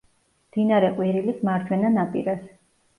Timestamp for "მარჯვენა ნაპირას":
1.51-2.47